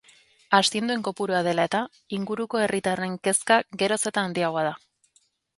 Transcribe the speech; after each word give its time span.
Astinduen 0.59 1.03
kopurua 1.07 1.41
dela 1.49 1.67
eta, 1.69 1.81
inguruko 2.19 2.63
herritarren 2.63 3.15
kezka 3.29 3.61
geroz 3.83 4.03
eta 4.13 4.25
handiagoa 4.27 4.69
da. 4.71 4.77